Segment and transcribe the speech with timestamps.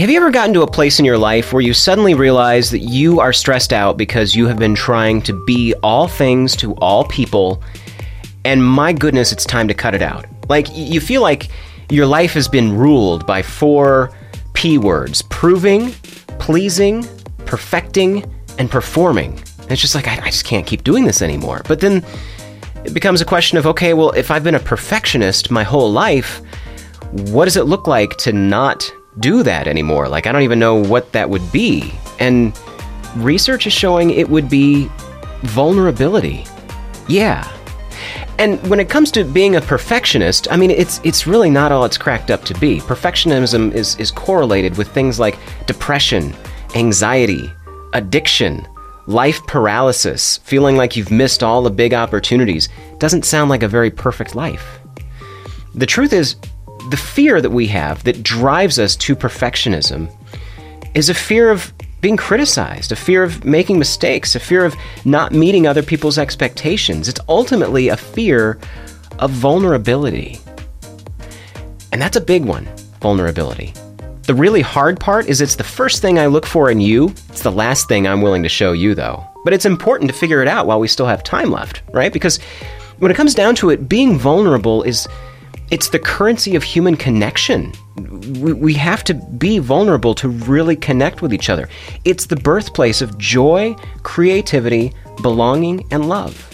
[0.00, 2.78] Have you ever gotten to a place in your life where you suddenly realize that
[2.78, 7.04] you are stressed out because you have been trying to be all things to all
[7.04, 7.62] people,
[8.46, 10.24] and my goodness, it's time to cut it out?
[10.48, 11.50] Like, you feel like
[11.90, 14.10] your life has been ruled by four
[14.54, 15.90] P words proving,
[16.38, 17.06] pleasing,
[17.44, 18.24] perfecting,
[18.58, 19.32] and performing.
[19.58, 21.60] And it's just like, I, I just can't keep doing this anymore.
[21.68, 22.02] But then
[22.86, 26.40] it becomes a question of okay, well, if I've been a perfectionist my whole life,
[27.12, 30.08] what does it look like to not do that anymore?
[30.08, 31.92] Like, I don't even know what that would be.
[32.18, 32.58] And
[33.16, 34.88] research is showing it would be
[35.42, 36.44] vulnerability.
[37.08, 37.50] Yeah.
[38.38, 41.84] And when it comes to being a perfectionist, I mean, it's it's really not all
[41.84, 42.78] it's cracked up to be.
[42.78, 46.34] Perfectionism is is correlated with things like depression,
[46.74, 47.52] anxiety,
[47.92, 48.66] addiction,
[49.06, 52.68] life paralysis, feeling like you've missed all the big opportunities.
[52.98, 54.78] Doesn't sound like a very perfect life.
[55.74, 56.36] The truth is,
[56.88, 60.10] the fear that we have that drives us to perfectionism
[60.94, 64.74] is a fear of being criticized, a fear of making mistakes, a fear of
[65.04, 67.08] not meeting other people's expectations.
[67.08, 68.58] It's ultimately a fear
[69.18, 70.38] of vulnerability.
[71.92, 72.66] And that's a big one
[73.00, 73.74] vulnerability.
[74.22, 77.08] The really hard part is it's the first thing I look for in you.
[77.28, 79.26] It's the last thing I'm willing to show you, though.
[79.44, 82.12] But it's important to figure it out while we still have time left, right?
[82.12, 82.38] Because
[82.98, 85.08] when it comes down to it, being vulnerable is
[85.70, 87.72] it's the currency of human connection.
[88.40, 91.68] We, we have to be vulnerable to really connect with each other.
[92.04, 96.46] It's the birthplace of joy, creativity, belonging, and love.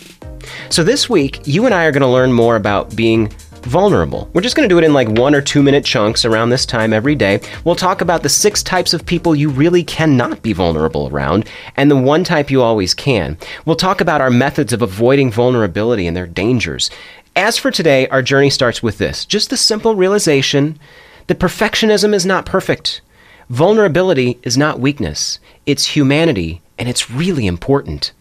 [0.68, 4.30] So this week, you and I are going to learn more about being vulnerable.
[4.32, 6.64] We're just going to do it in like one or two minute chunks around this
[6.64, 7.40] time every day.
[7.64, 11.90] We'll talk about the six types of people you really cannot be vulnerable around and
[11.90, 13.36] the one type you always can.
[13.64, 16.90] We'll talk about our methods of avoiding vulnerability and their dangers.
[17.36, 20.78] As for today, our journey starts with this just the simple realization
[21.26, 23.02] that perfectionism is not perfect.
[23.50, 28.12] Vulnerability is not weakness, it's humanity, and it's really important.